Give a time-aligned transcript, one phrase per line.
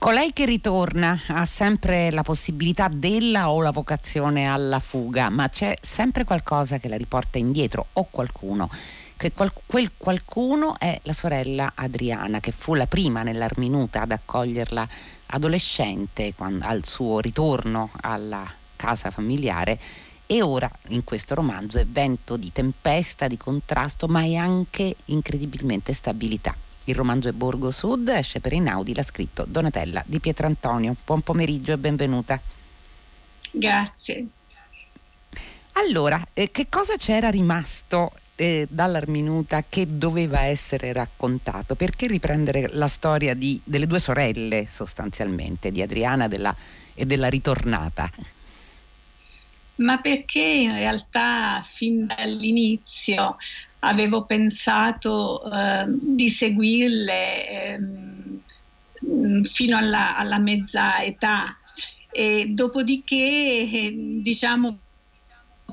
[0.00, 5.76] Colei che ritorna ha sempre la possibilità della o la vocazione alla fuga, ma c'è
[5.78, 8.70] sempre qualcosa che la riporta indietro o qualcuno.
[9.14, 14.88] Che qual- quel qualcuno è la sorella Adriana, che fu la prima nell'Arminuta ad accoglierla
[15.26, 19.78] adolescente quando, al suo ritorno alla casa familiare
[20.24, 25.92] e ora in questo romanzo è vento di tempesta, di contrasto, ma è anche incredibilmente
[25.92, 26.56] stabilità.
[26.90, 30.96] Il romanzo è Borgo Sud, esce per Inaudi, l'ha scritto Donatella di Pietrantonio.
[31.04, 32.40] Buon pomeriggio e benvenuta.
[33.52, 34.26] Grazie.
[35.74, 41.76] Allora, eh, che cosa c'era rimasto eh, dall'Arminuta che doveva essere raccontato?
[41.76, 46.54] Perché riprendere la storia di, delle due sorelle sostanzialmente, di Adriana della,
[46.92, 48.10] e della ritornata?
[49.76, 53.36] Ma perché in realtà fin dall'inizio
[53.80, 57.78] avevo pensato eh, di seguirle eh,
[59.44, 61.56] fino alla, alla, mezza età.
[62.12, 64.80] E dopodiché eh, diciamo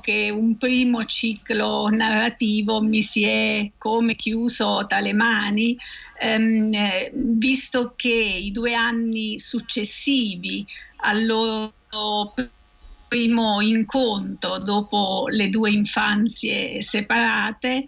[0.00, 5.76] che un primo ciclo narrativo mi si è come chiuso tra le mani,
[6.20, 6.70] ehm,
[7.12, 10.64] visto che i due anni successivi
[10.98, 11.72] al loro
[13.08, 17.86] primo incontro dopo le due infanzie separate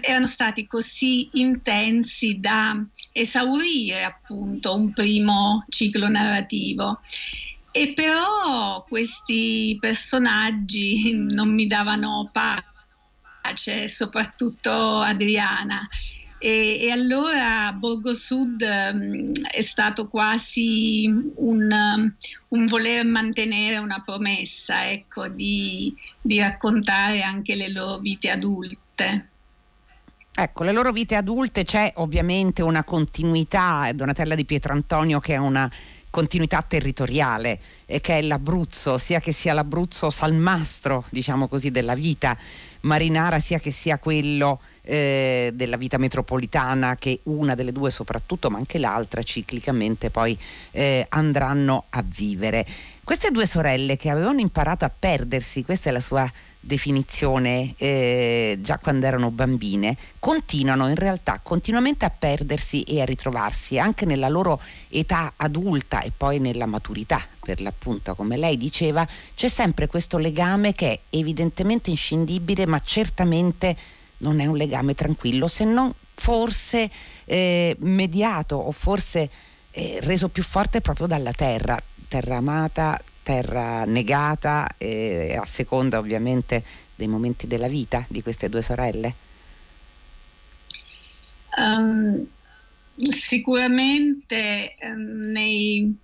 [0.00, 2.80] erano stati così intensi da
[3.12, 7.00] esaurire appunto un primo ciclo narrativo.
[7.72, 15.86] E però questi personaggi non mi davano pace, soprattutto Adriana.
[16.40, 22.14] E, e, allora Borgo Sud um, è stato quasi un, um,
[22.48, 29.28] un, voler mantenere una promessa, ecco, di, di raccontare anche le loro vite adulte.
[30.32, 35.68] Ecco, le loro vite adulte c'è ovviamente una continuità, Donatella di Pietrantonio che è una
[36.10, 42.36] continuità territoriale e che è l'Abruzzo, sia che sia l'Abruzzo salmastro, diciamo così, della vita
[42.82, 48.56] marinara, sia che sia quello eh, della vita metropolitana che una delle due soprattutto, ma
[48.56, 50.36] anche l'altra ciclicamente poi
[50.70, 52.66] eh, andranno a vivere.
[53.04, 58.78] Queste due sorelle che avevano imparato a perdersi, questa è la sua definizione eh, già
[58.78, 64.60] quando erano bambine, continuano in realtà continuamente a perdersi e a ritrovarsi anche nella loro
[64.88, 70.72] età adulta e poi nella maturità, per l'appunto, come lei diceva, c'è sempre questo legame
[70.72, 73.76] che è evidentemente inscindibile, ma certamente
[74.18, 76.90] non è un legame tranquillo, se non forse
[77.24, 79.30] eh, mediato o forse
[79.70, 86.64] eh, reso più forte proprio dalla terra, terra amata, terra negata, eh, a seconda ovviamente
[86.94, 89.14] dei momenti della vita di queste due sorelle?
[91.56, 92.26] Um,
[93.10, 95.96] sicuramente um, nei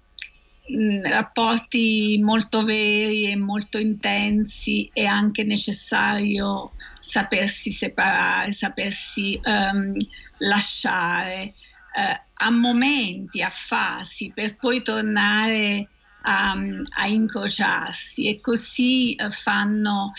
[0.73, 9.95] Mm, rapporti molto veri e molto intensi è anche necessario sapersi separare, sapersi um,
[10.39, 11.53] lasciare
[11.95, 15.91] uh, a momenti, a fasi, per poi tornare
[16.23, 16.57] a,
[16.97, 20.13] a incrociarsi e così uh, fanno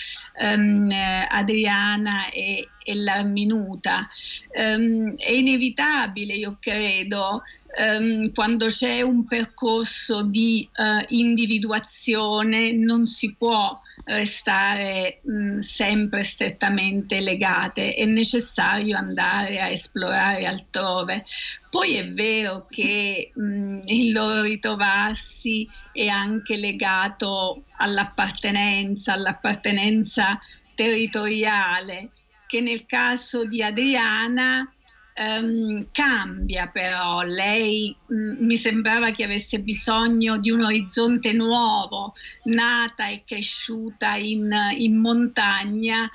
[0.43, 0.87] um,
[1.27, 4.07] Adriana e, e l'Arminuta.
[4.53, 7.41] Um, è inevitabile, io credo,
[7.77, 17.21] um, quando c'è un percorso di uh, individuazione non si può restare mh, sempre strettamente
[17.21, 21.23] legate, è necessario andare a esplorare altrove.
[21.69, 30.39] Poi è vero che mh, il loro ritrovarsi è anche legato all'appartenenza, all'appartenenza
[30.75, 32.09] territoriale,
[32.47, 34.69] che nel caso di Adriana
[35.17, 42.15] Um, cambia però, lei mh, mm, mi sembrava che avesse bisogno di un orizzonte nuovo,
[42.43, 46.11] nata e cresciuta in, in montagna,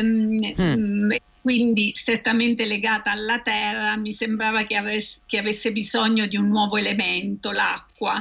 [0.00, 1.10] um, mm.
[1.42, 6.76] quindi strettamente legata alla terra, mi sembrava che, avesse, che avesse bisogno di un nuovo
[6.76, 8.20] elemento, l'acqua.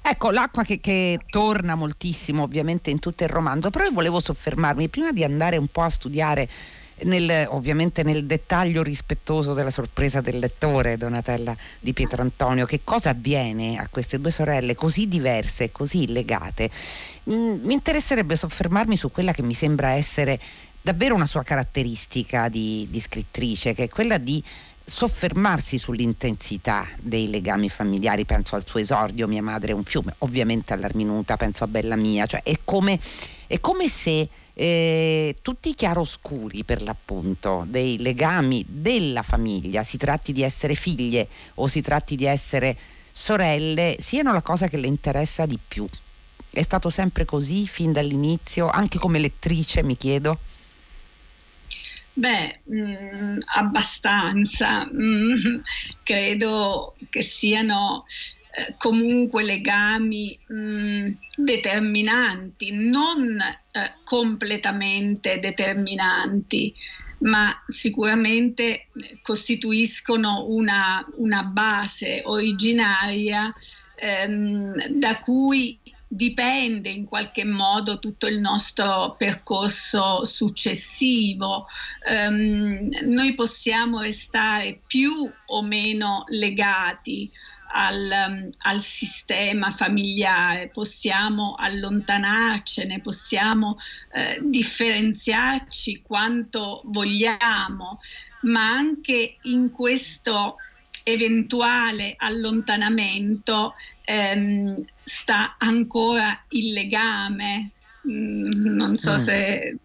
[0.00, 4.88] Ecco, l'acqua che, che, torna moltissimo ovviamente in tutto il romanzo, però io volevo soffermarmi,
[4.88, 6.48] prima di andare un po' a studiare
[7.02, 13.78] nel, ovviamente nel dettaglio rispettoso della sorpresa del lettore, Donatella di Pietrantonio, che cosa avviene
[13.78, 16.70] a queste due sorelle così diverse e così legate?
[17.30, 20.38] Mm, mi interesserebbe soffermarmi su quella che mi sembra essere
[20.80, 24.42] davvero una sua caratteristica di, di scrittrice, che è quella di
[24.84, 30.72] soffermarsi sull'intensità dei legami familiari, penso al suo esordio, mia madre è un fiume, ovviamente
[30.72, 32.98] all'Arminuta, penso a Bella Mia, cioè è come,
[33.46, 40.42] è come se eh, tutti chiaroscuri per l'appunto dei legami della famiglia, si tratti di
[40.42, 42.76] essere figlie o si tratti di essere
[43.12, 45.86] sorelle, siano la cosa che le interessa di più.
[46.50, 50.38] È stato sempre così fin dall'inizio, anche come lettrice mi chiedo?
[52.14, 54.86] Beh, mh, mm, abbastanza.
[54.92, 55.32] Mm,
[56.04, 58.04] credo che siano
[58.76, 66.74] comunque legami mh, determinanti, non eh, completamente determinanti,
[67.18, 68.88] ma sicuramente
[69.22, 73.52] costituiscono una, una base originaria
[73.94, 75.78] ehm, da cui
[76.14, 81.66] dipende in qualche modo tutto il nostro percorso successivo.
[82.06, 85.10] Um, noi possiamo restare più
[85.46, 87.30] o meno legati
[87.72, 93.76] al, al, sistema familiare, possiamo allontanarcene, possiamo
[94.12, 98.00] eh, differenziarci quanto vogliamo,
[98.42, 100.56] ma anche in questo
[101.04, 107.70] eventuale allontanamento ehm, sta ancora il legame.
[108.08, 109.16] Mm, non so mm.
[109.16, 109.76] se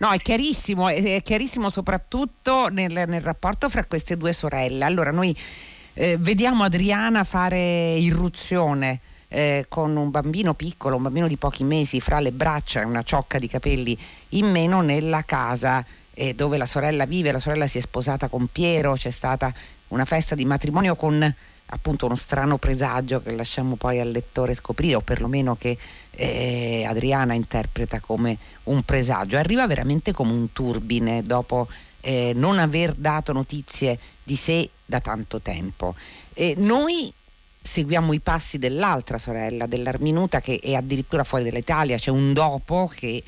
[0.00, 4.86] No, è chiarissimo, è chiarissimo soprattutto nel, nel, rapporto fra queste due sorelle.
[4.86, 5.36] Allora, noi
[5.94, 12.00] eh, vediamo Adriana fare irruzione eh, con un bambino piccolo, un bambino di pochi mesi,
[12.00, 13.96] fra le braccia e una ciocca di capelli
[14.30, 15.84] in meno nella casa
[16.14, 17.32] eh, dove la sorella vive.
[17.32, 19.52] La sorella si è sposata con Piero, c'è stata
[19.88, 21.34] una festa di matrimonio con
[21.72, 25.78] appunto uno strano presagio che lasciamo poi al lettore scoprire o perlomeno che
[26.10, 29.36] eh, Adriana interpreta come un presagio.
[29.36, 31.68] Arriva veramente come un turbine dopo
[32.00, 35.94] eh, non aver dato notizie di sé da tanto tempo.
[36.34, 37.12] E noi
[37.62, 43.22] seguiamo i passi dell'altra sorella, dell'Arminuta che è addirittura fuori dall'Italia, c'è un dopo che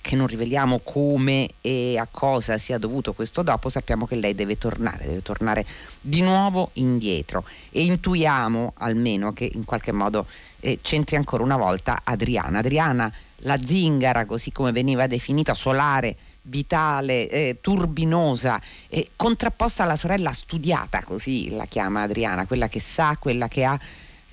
[0.00, 4.58] che non riveliamo come e a cosa sia dovuto questo dopo, sappiamo che lei deve
[4.58, 5.64] tornare, deve tornare
[6.00, 10.26] di nuovo indietro e intuiamo almeno che in qualche modo
[10.60, 12.58] eh, c'entri ancora una volta Adriana.
[12.58, 13.12] Adriana,
[13.44, 21.02] la zingara, così come veniva definita, solare, vitale, eh, turbinosa, eh, contrapposta alla sorella studiata,
[21.04, 23.78] così la chiama Adriana, quella che sa, quella che ha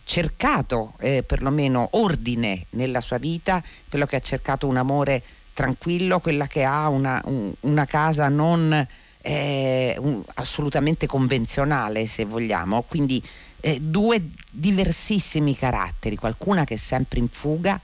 [0.03, 5.21] cercato eh, perlomeno ordine nella sua vita, quello che ha cercato un amore
[5.53, 8.87] tranquillo, quella che ha una, un, una casa non
[9.21, 13.21] eh, un, assolutamente convenzionale se vogliamo, quindi
[13.59, 17.79] eh, due diversissimi caratteri, qualcuna che è sempre in fuga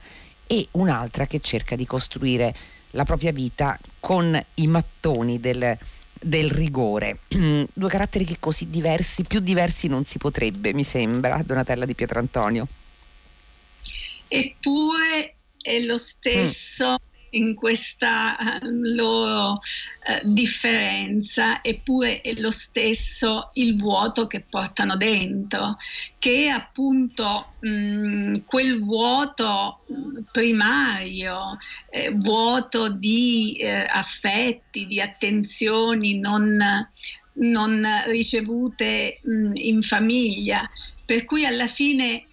[0.46, 2.54] e un'altra che cerca di costruire
[2.96, 5.78] la propria vita con i mattoni del,
[6.18, 7.20] del rigore.
[7.28, 12.66] Due caratteri che così diversi, più diversi non si potrebbe, mi sembra, Donatella di Pietrantonio.
[14.26, 16.96] Eppure è lo stesso.
[17.30, 19.58] In questa eh, loro
[20.06, 25.76] eh, differenza, eppure è lo stesso il vuoto che portano dentro,
[26.18, 31.58] che è appunto mh, mm, quel vuoto mm, primario,
[31.90, 36.58] eh, vuoto di eh, affetti, di attenzioni non,
[37.34, 40.68] non ricevute mh, mm, in famiglia,
[41.04, 42.26] per cui alla fine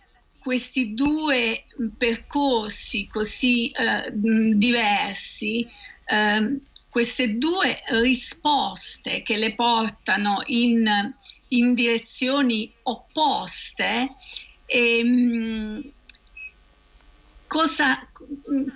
[0.44, 1.64] questi due
[1.98, 5.66] percorsi così eh, diversi,
[6.06, 6.60] eh,
[6.90, 10.86] queste due risposte che le portano in,
[11.48, 14.16] in direzioni opposte,
[14.66, 15.82] ehm,
[17.48, 18.06] cosa,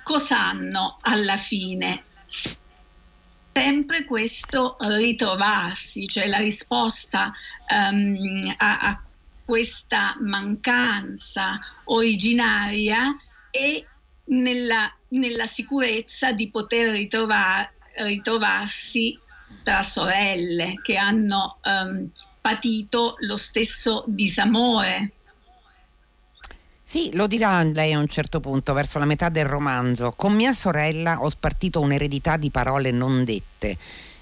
[0.04, 2.04] cosa hanno alla fine?
[3.58, 7.34] sempre questo ritrovarsi, cioè la risposta
[7.70, 9.02] um, a, a,
[9.48, 13.16] questa mancanza originaria
[13.50, 13.88] e
[14.26, 19.18] nella, nella sicurezza di poter ritrovar, ritrovarsi
[19.64, 22.10] tra sorelle che hanno um,
[22.42, 25.14] patito lo stesso disamore.
[26.84, 30.12] Sì, lo dirà lei a un certo punto, verso la metà del romanzo.
[30.12, 33.78] Con mia sorella ho spartito un'eredità di parole non dette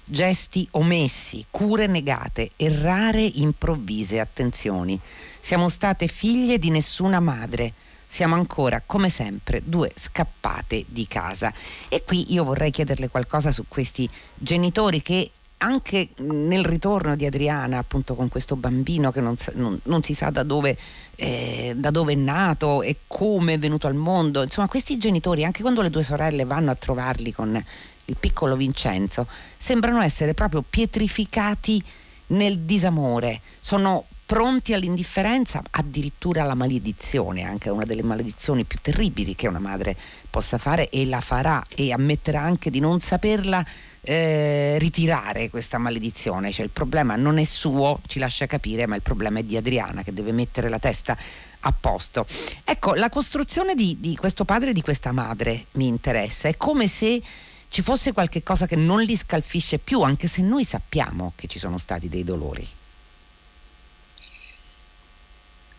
[0.08, 4.98] gesti omessi, cure negate e rare improvvise attenzioni.
[5.40, 7.72] Siamo state figlie di nessuna madre.
[8.08, 11.52] Siamo ancora, come sempre, due scappate di casa.
[11.88, 17.78] E qui io vorrei chiederle qualcosa su questi genitori che anche nel ritorno di Adriana,
[17.78, 20.76] appunto con questo bambino che non, non, non si sa da dove,
[21.14, 25.62] eh, da dove, è nato e come è venuto al mondo, insomma questi genitori, anche
[25.62, 27.64] quando le due sorelle vanno a trovarli con
[28.04, 31.82] il piccolo Vincenzo, sembrano essere proprio pietrificati
[32.28, 39.46] nel disamore, sono pronti all'indifferenza, addirittura alla maledizione, anche una delle maledizioni più terribili che
[39.46, 39.96] una madre
[40.28, 43.64] possa fare e la farà e ammetterà anche di non saperla
[44.06, 49.02] eh, ritirare questa maledizione, cioè il problema non è suo, ci lascia capire, ma il
[49.02, 51.18] problema è di Adriana che deve mettere la testa
[51.58, 52.24] a posto.
[52.62, 56.86] Ecco, la costruzione di, di questo padre e di questa madre mi interessa, è come
[56.86, 57.20] se
[57.68, 61.58] ci fosse qualche cosa che non li scalfisce più, anche se noi sappiamo che ci
[61.58, 62.64] sono stati dei dolori.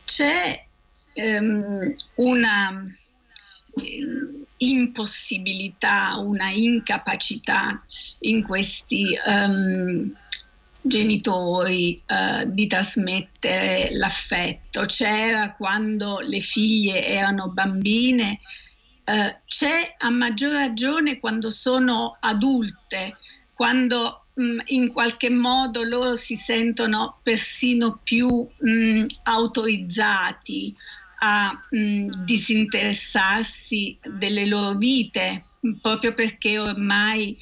[0.04, 0.66] C'è
[1.14, 2.84] um, una
[4.58, 7.84] impossibilità, una incapacità
[8.20, 10.16] in questi um,
[10.82, 14.82] genitori uh, di trasmettere l'affetto.
[14.82, 18.40] C'era quando le figlie erano bambine,
[19.06, 23.18] uh, c'è a maggior ragione quando sono adulte,
[23.54, 30.76] quando um, in qualche modo loro si sentono persino più um, autorizzati
[31.20, 35.46] a mh, disinteressarsi delle loro vite
[35.82, 37.38] proprio perché ormai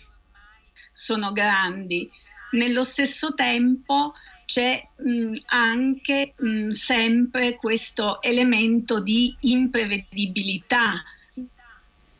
[0.91, 2.09] sono grandi.
[2.51, 4.13] Nello stesso tempo
[4.45, 11.03] c'è mh, anche mh, sempre questo elemento di imprevedibilità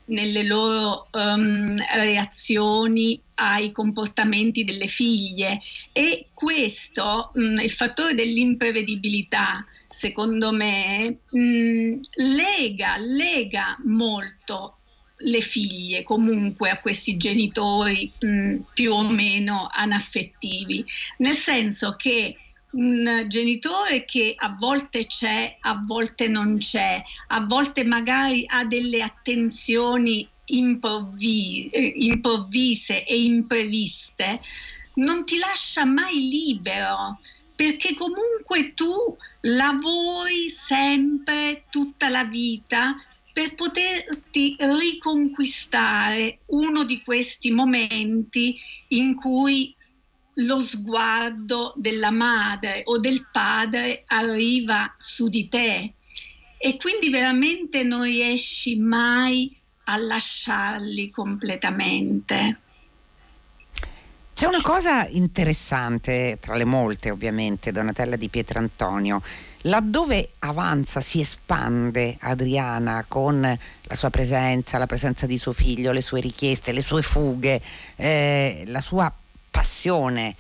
[0.08, 9.66] nelle loro um, reazioni ai comportamenti delle figlie e questo, il fattore dell'imprevedibilità,
[9.96, 14.80] secondo me, mh, lega, lega molto
[15.20, 20.86] le figlie comunque a questi genitori mh, più o meno anaffettivi,
[21.20, 22.36] nel senso che
[22.72, 29.02] un genitore che a volte c'è, a volte non c'è, a volte magari ha delle
[29.02, 34.42] attenzioni improvvise, improvvise e impreviste,
[34.96, 37.18] non ti lascia mai libero
[37.56, 42.96] perché comunque tu lavori sempre tutta la vita
[43.32, 48.58] per poterti riconquistare uno di questi momenti
[48.90, 49.76] in cui
[50.40, 55.94] lo sguardo della madre o del padre arriva su di te
[56.58, 62.62] e quindi veramente non riesci mai a lasciarli completamente.
[64.36, 69.22] C'è una cosa interessante, tra le molte ovviamente, Donatella di Pietrantonio,
[69.62, 76.02] laddove avanza, si espande Adriana con la sua presenza, la presenza di suo figlio, le
[76.02, 77.62] sue richieste, le sue fughe,
[77.96, 79.10] eh, la sua
[79.50, 80.36] passione.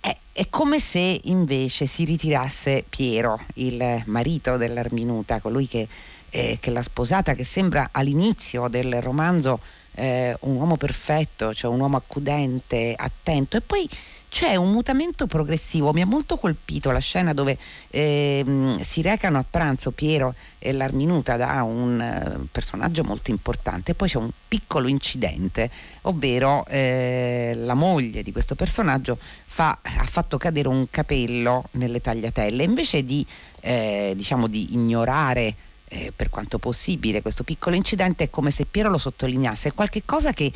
[0.00, 5.86] È, è, come se invece si ritirasse Piero, il marito dell'Arminuta, colui che,
[6.30, 9.60] eh, che l'ha sposata, che sembra all'inizio del romanzo
[9.98, 13.88] eh, un uomo perfetto, cioè un uomo accudente, attento e poi
[14.28, 15.92] c'è un mutamento progressivo.
[15.92, 17.58] Mi ha molto colpito la scena dove
[17.90, 23.94] eh, si recano a pranzo Piero e l'Arminuta da un eh, personaggio molto importante.
[23.94, 25.70] Poi c'è un piccolo incidente,
[26.02, 32.62] ovvero eh, la moglie di questo personaggio fa, ha fatto cadere un capello nelle tagliatelle.
[32.62, 33.26] Invece di,
[33.60, 35.54] eh, diciamo, di ignorare
[35.88, 40.32] eh, per quanto possibile questo piccolo incidente è come se Piero lo sottolineasse, è qualcosa
[40.32, 40.52] che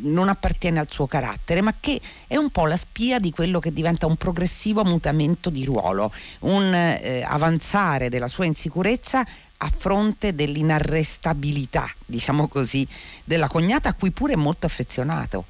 [0.00, 3.72] non appartiene al suo carattere, ma che è un po' la spia di quello che
[3.72, 9.26] diventa un progressivo mutamento di ruolo, un eh, avanzare della sua insicurezza
[9.56, 12.86] a fronte dell'inarrestabilità, diciamo così,
[13.24, 15.44] della cognata a cui pure è molto affezionato.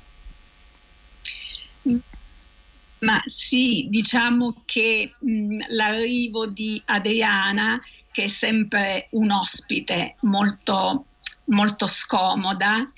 [2.99, 7.81] Ma sì, diciamo che mh, l'arrivo di Adriana
[8.15, 11.07] che è sempre un ospite molto,
[11.47, 12.89] molto scomoda,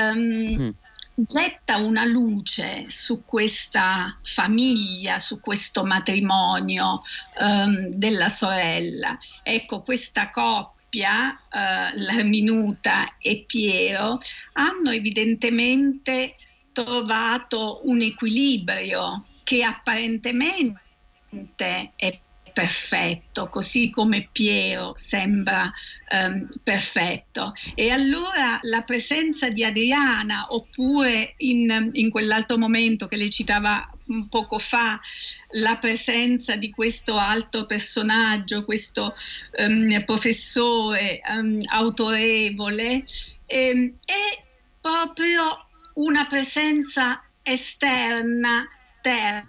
[0.00, 0.68] um, mm.
[1.14, 7.02] getta una luce su questa famiglia, su questo matrimonio
[7.38, 9.16] um, della sorella.
[9.44, 14.18] Ecco, questa coppia, la Minuta e Piero,
[14.54, 16.34] hanno evidentemente
[16.72, 20.82] trovato un equilibrio che apparentemente
[21.94, 22.18] è
[22.58, 25.72] perfetto, così come Piero sembra
[26.10, 27.52] um, perfetto.
[27.76, 33.88] E allora la presenza di Adriana, oppure in, in quell'altro momento che lei citava
[34.28, 34.98] poco fa,
[35.50, 39.14] la presenza di questo alto personaggio, questo
[39.58, 43.04] um, professore um, autorevole,
[43.46, 44.42] ehm, è
[44.80, 48.68] proprio una presenza esterna,
[49.00, 49.46] terza,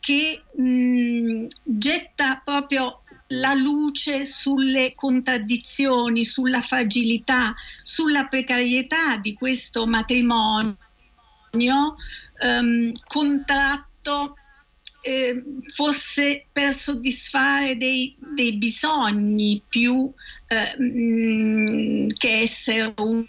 [0.00, 3.02] che mh, mm, getta proprio
[3.32, 10.76] la luce sulle contraddizioni, sulla fragilità, sulla precarietà di questo matrimonio
[11.52, 14.34] um, contratto
[15.02, 15.42] eh,
[15.72, 20.12] forse per soddisfare dei, dei bisogni più
[20.46, 23.24] eh, mm, che essere un,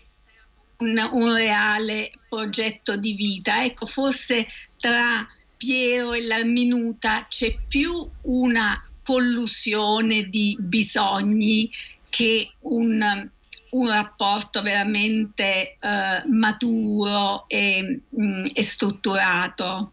[0.77, 3.63] un, un, reale progetto di vita.
[3.63, 4.47] Ecco, forse
[4.79, 5.25] tra
[5.61, 11.69] Piero e la minuta c'è più una collusione di bisogni
[12.09, 13.29] che un,
[13.69, 19.91] un rapporto veramente eh, maturo e, mh, mm, e strutturato.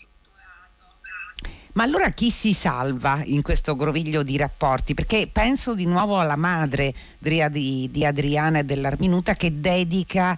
[1.72, 4.94] Ma allora chi si salva in questo groviglio di rapporti?
[4.94, 10.34] Perché penso di nuovo alla madre di, di Adriana e dell'Arminuta che dedica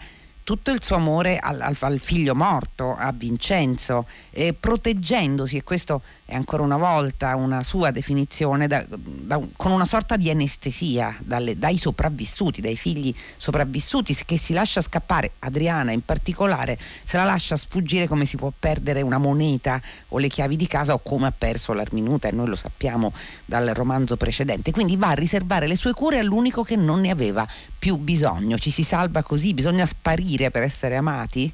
[0.50, 6.02] tutto il suo amore al, al, al figlio morto, a Vincenzo, eh, proteggendosi, e questo
[6.30, 11.58] è ancora una volta una sua definizione, da, da, con una sorta di anestesia dalle,
[11.58, 17.56] dai sopravvissuti, dai figli sopravvissuti, che si lascia scappare, Adriana in particolare, se la lascia
[17.56, 21.32] sfuggire come si può perdere una moneta o le chiavi di casa o come ha
[21.36, 23.12] perso l'Arminuta e noi lo sappiamo
[23.44, 24.70] dal romanzo precedente.
[24.70, 27.44] Quindi va a riservare le sue cure all'unico che non ne aveva
[27.76, 28.56] più bisogno.
[28.56, 29.52] Ci si salva così?
[29.52, 31.52] Bisogna sparire per essere amati?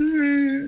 [0.00, 0.64] Mm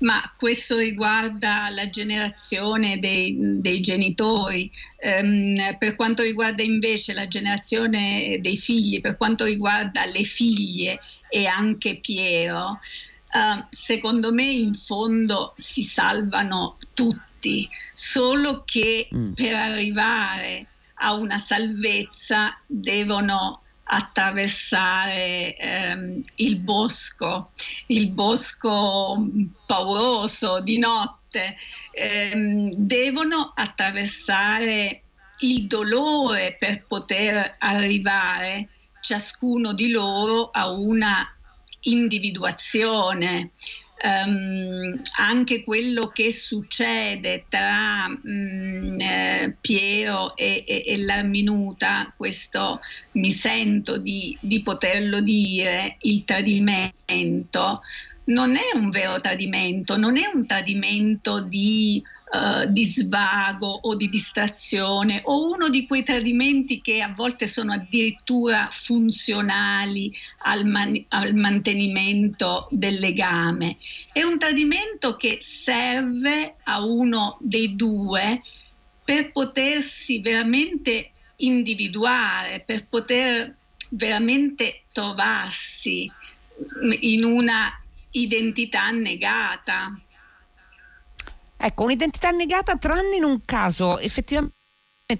[0.00, 4.70] ma questo riguarda la generazione dei, dei genitori.
[5.02, 11.46] Um, per quanto riguarda invece la generazione dei figli, per quanto riguarda le figlie e
[11.46, 12.78] anche Piero,
[13.32, 19.32] uh, secondo me in fondo si salvano tutti, solo che mm.
[19.32, 20.66] per arrivare
[21.02, 27.50] a una salvezza devono attraversare ehm, il bosco,
[27.86, 29.28] il bosco
[29.66, 31.56] pauroso di notte,
[31.90, 35.02] ehm, devono attraversare
[35.40, 38.68] il dolore per poter arrivare
[39.00, 41.26] ciascuno di loro a una
[41.80, 43.52] individuazione
[44.02, 52.80] um, anche quello che succede tra um, eh, Piero e, e, e, la minuta, questo
[53.12, 57.82] mi sento di, di poterlo dire, il tradimento,
[58.24, 64.08] non è un vero tradimento, non è un tradimento di uh, di svago o di
[64.08, 71.34] distrazione o uno di quei tradimenti che a volte sono addirittura funzionali al, man- al
[71.34, 73.78] mantenimento del legame.
[74.12, 78.42] È un tradimento che serve a uno dei due
[79.04, 83.56] per potersi veramente individuare, per poter
[83.90, 86.10] veramente trovarsi
[87.00, 87.72] in una
[88.10, 89.98] identità negata.
[91.62, 93.98] Ecco, un'identità negata tranne in un caso.
[93.98, 94.54] Effettivamente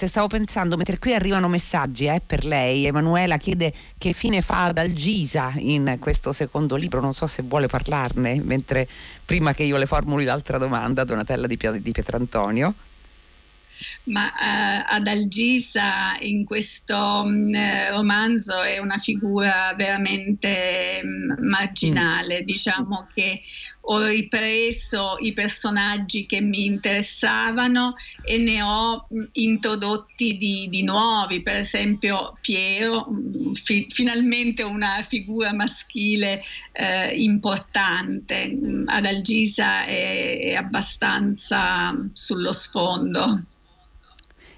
[0.07, 4.79] stavo pensando, mentre qui arrivano messaggi eh, per lei, Emanuela chiede che fine fa ad
[4.79, 8.89] Algisa in questo secondo libro, non so se vuole parlarne, mentre
[9.23, 12.75] prima che io le formuli l'altra domanda, Donatella di, di Pietrantonio.
[14.05, 21.49] Ma eh, ad Algisa in questo mh, mm, romanzo è una figura veramente mh, mm,
[21.49, 22.45] marginale, mm.
[22.45, 23.41] diciamo che
[23.93, 31.57] ho ripreso i personaggi che mi interessavano e ne ho introdotti di, di, nuovi, per
[31.57, 33.09] esempio Piero,
[33.65, 43.43] fi- finalmente una figura maschile eh, importante, ad Algisa è, è abbastanza sullo sfondo.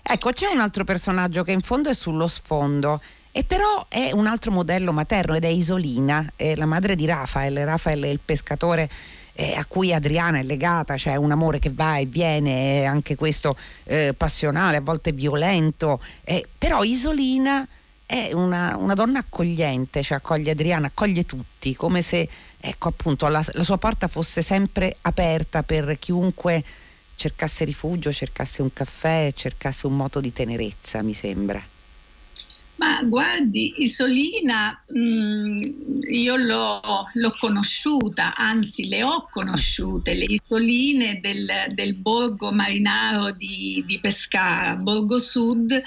[0.03, 3.01] Ecco, c'è un altro personaggio che in fondo è sullo sfondo.
[3.35, 7.65] E però è un altro modello materno ed è Isolina, è la madre di Rafael.
[7.65, 8.91] Rafael è il pescatore
[9.35, 13.57] eh, a cui Adriana è legata, cioè un amore che va e viene, anche questo
[13.85, 16.01] eh, passionale, a volte violento.
[16.25, 17.67] Eh, però Isolina
[18.05, 22.29] è una, una, donna accogliente, cioè accoglie Adriana, accoglie tutti, come se
[22.61, 26.63] ecco, appunto, la, la sua porta fosse sempre aperta per chiunque
[27.15, 31.72] cercasse rifugio, cercasse un caffè, cercasse un moto di tenerezza, mi sembra.
[32.83, 35.61] Ma guardi, Isolina mh, mm,
[36.11, 43.85] io l'ho, l'ho, conosciuta, anzi le ho conosciute, le isoline del, del borgo marinaro di,
[43.87, 45.81] di Pescara, Borgo Sud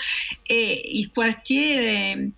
[0.44, 2.30] e il quartiere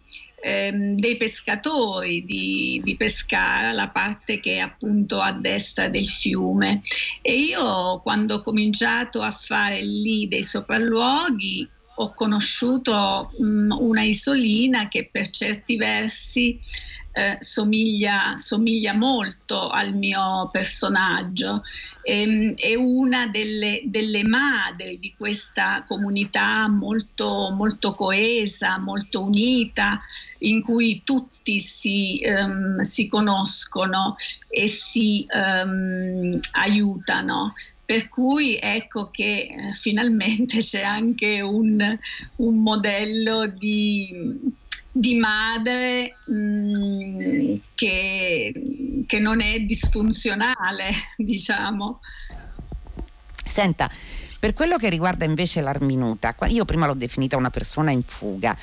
[0.41, 6.81] ehm, dei pescatori di, di, Pescara, la parte che è appunto a destra del fiume.
[7.21, 14.87] E io quando ho cominciato a fare lì dei sopralluoghi ho conosciuto mh, una isolina
[14.87, 16.59] che per certi versi
[17.17, 21.63] eh, somiglia, somiglia, molto al mio personaggio.
[22.03, 29.99] E, ehm, è una delle, delle, madri di questa comunità molto, molto coesa, molto unita,
[30.39, 34.15] in cui tutti si, um, si conoscono
[34.47, 37.53] e si um, aiutano
[37.87, 41.97] Per cui ecco che eh, finalmente c'è anche un,
[42.35, 44.13] un modello di,
[44.91, 52.01] di madre mh, mm, che, che non è disfunzionale, diciamo.
[53.45, 53.89] Senta,
[54.37, 58.57] per quello che riguarda invece l'Arminuta, io prima l'ho definita una persona in fuga,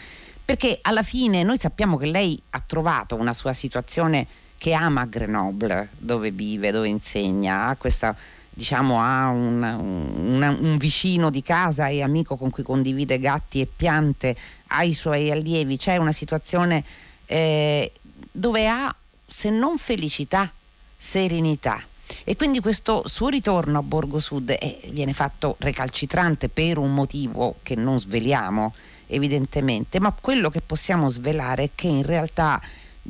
[0.45, 4.27] perché alla fine noi sappiamo che lei ha trovato una sua situazione
[4.59, 8.15] che ama Grenoble, dove vive, dove insegna, ha questa
[8.55, 13.67] diciamo ha un, un, un, vicino di casa e amico con cui condivide gatti e
[13.67, 14.37] piante,
[14.69, 16.85] ha i suoi allievi, c'è una situazione
[17.27, 17.91] eh,
[18.31, 18.95] dove ha
[19.27, 20.51] se non felicità,
[20.97, 21.83] serenità.
[22.23, 27.57] E quindi questo suo ritorno a Borgo Sud eh, viene fatto recalcitrante per un motivo
[27.63, 28.75] che non sveliamo
[29.07, 32.61] evidentemente, ma quello che possiamo svelare è che in realtà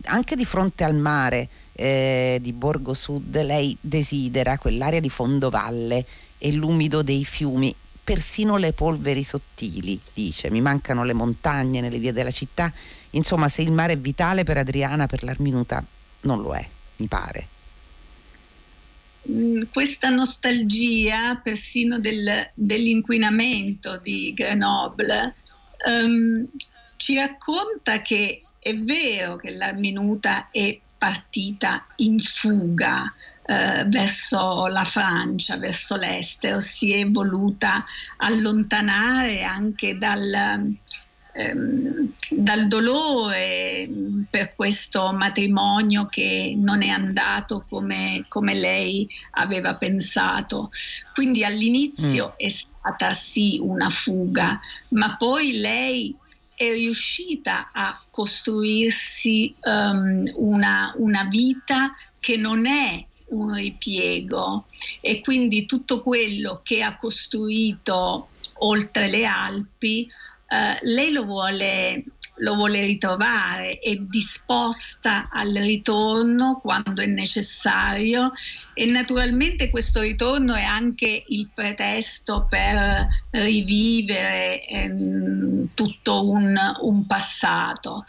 [0.04, 6.04] anche di fronte al mare eh, di Borgo Sud lei desidera quell'area di fondovalle
[6.38, 12.12] e l'umido dei fiumi, persino le polveri sottili, dice, mi mancano le montagne nelle vie
[12.12, 12.72] della città,
[13.10, 15.84] insomma se il mare è vitale per Adriana, per l'Arminuta
[16.22, 17.48] non lo è, mi pare.
[19.30, 25.34] Mm, questa nostalgia persino del, dell'inquinamento di Grenoble
[25.86, 26.46] um,
[26.96, 33.12] ci racconta che è vero che la minuta è partita in fuga
[33.44, 37.84] eh, verso la Francia, verso l'estero, si è voluta
[38.16, 40.74] allontanare anche dal,
[41.32, 43.86] ehm, dal dolore
[44.30, 50.70] per questo matrimonio che non è andato come, come lei aveva pensato.
[51.12, 52.38] Quindi all'inizio mm.
[52.38, 56.16] è stata sì una fuga, ma poi lei
[56.54, 64.66] è riuscita a costruirsi um, una, una vita che non è un ripiego.
[65.00, 70.08] E quindi tutto quello che ha costruito oltre le Alpi,
[70.48, 72.04] eh, lei lo vuole
[72.38, 78.32] lo vuole ritrovare, è disposta al ritorno quando è necessario
[78.72, 88.04] e naturalmente questo ritorno è anche il pretesto per rivivere ehm, tutto un, un passato,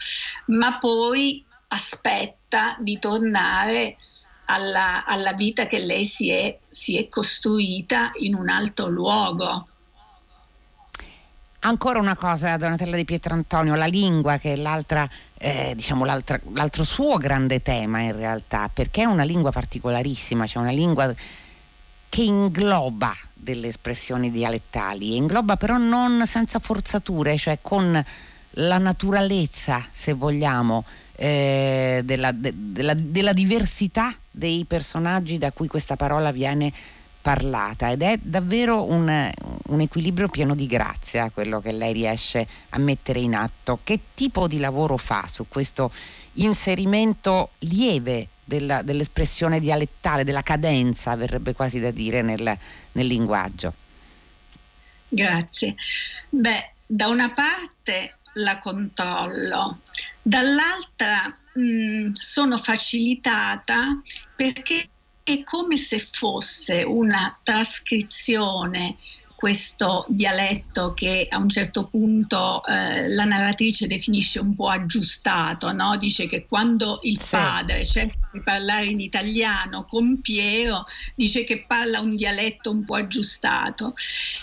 [0.46, 3.96] ma poi aspetta di tornare
[4.46, 9.68] alla, alla, vita che lei si è, si è costruita in un altro luogo.
[11.66, 17.16] Ancora una cosa, Donatella di Pietrantonio, la lingua che è l'altra, eh, diciamo l'altro suo
[17.16, 21.12] grande tema in realtà, perché è una lingua particolarissima, cioè una lingua
[22.08, 28.00] che ingloba delle espressioni dialettali, ingloba però non senza forzature, cioè con
[28.50, 30.84] la naturalezza, se vogliamo,
[31.16, 36.72] eh, della, de, della, della diversità dei personaggi da cui questa parola viene
[37.26, 39.32] parlata ed è davvero un,
[39.66, 43.80] un, equilibrio pieno di grazia quello che lei riesce a mettere in atto.
[43.82, 45.90] Che tipo di lavoro fa su questo
[46.34, 52.56] inserimento lieve della, dell'espressione dialettale, della cadenza, verrebbe quasi da dire, nel,
[52.92, 53.74] nel linguaggio?
[55.08, 55.74] Grazie.
[56.28, 59.80] Beh, da una parte la controllo,
[60.22, 64.00] dall'altra mh, mm, sono facilitata
[64.36, 64.90] perché
[65.26, 68.96] è come se fosse una trascrizione
[69.34, 75.96] questo dialetto che a un certo punto eh, la narratrice definisce un po' aggiustato, no?
[75.96, 77.30] dice che quando il sì.
[77.30, 80.84] padre cerca di parlare in italiano con Piero,
[81.16, 83.94] dice che parla un dialetto un po' aggiustato.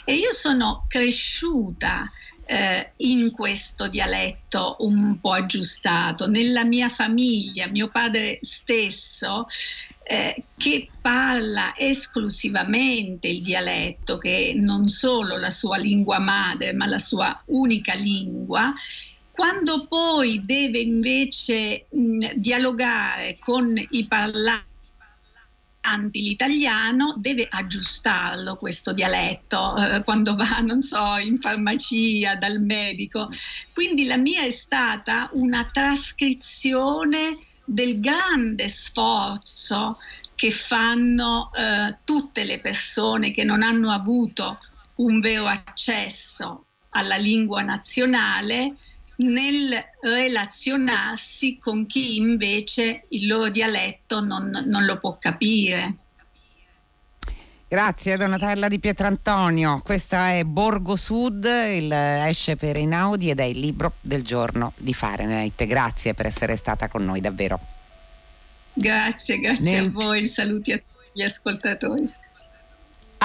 [0.04, 2.12] E io sono cresciuta
[2.46, 6.28] eh, in questo dialetto un po' aggiustato.
[6.28, 9.48] Nella mia famiglia, mio padre stesso
[10.04, 16.86] eh, che parla esclusivamente il dialetto, che è non solo la sua lingua madre, ma
[16.86, 18.74] la sua unica lingua,
[19.32, 24.72] quando poi deve invece mh, dialogare con i parlanti
[26.22, 33.28] l'italiano deve aggiustarlo questo dialetto eh, quando va, non so, in farmacia dal medico.
[33.74, 39.98] Quindi la mia è stata una trascrizione del grande sforzo
[40.36, 44.60] che fanno eh, tutte le persone che non hanno avuto
[44.96, 48.76] un vero accesso alla lingua nazionale
[49.18, 55.98] nel relazionarsi con chi invece il loro dialetto non, non lo può capire.
[57.74, 63.58] Grazie Donatella di Pietrantonio, questa è Borgo Sud, il, esce per Inaudi ed è il
[63.58, 65.66] libro del giorno di Fahrenheit.
[65.66, 67.60] Grazie per essere stata con noi davvero.
[68.74, 69.86] Grazie, grazie Nel...
[69.88, 72.14] a voi, saluti a tutti gli ascoltatori.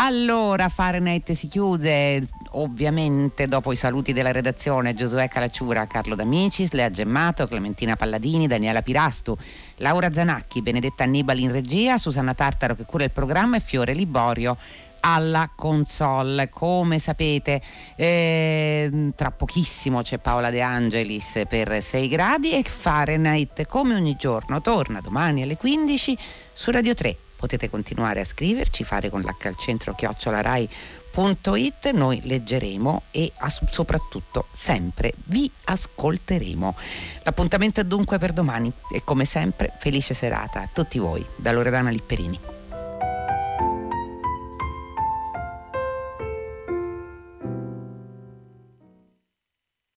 [0.01, 6.89] Allora Fahrenheit si chiude ovviamente dopo i saluti della redazione Giosuè Calacciura, Carlo D'Amicis, Lea
[6.89, 9.37] Gemmato, Clementina Palladini, Daniela Pirastu,
[9.79, 14.57] Laura Zanacchi, Benedetta Annibali in regia, Susanna Tartaro che cura il programma e Fiore Liborio
[15.01, 16.49] alla console.
[16.49, 17.61] Come sapete,
[17.97, 24.61] eh, tra pochissimo c'è Paola De Angelis per 6 gradi e Fahrenheit come ogni giorno
[24.61, 26.17] torna domani alle 15
[26.53, 33.03] su Radio 3 potete continuare a scriverci, fare con l'H al centro chiocciolarai.it, noi leggeremo
[33.13, 33.33] e
[33.71, 36.75] soprattutto sempre vi ascolteremo.
[37.23, 41.91] L'appuntamento è dunque per domani e come sempre felice serata a tutti voi da Loredana
[41.91, 42.58] Lipperini.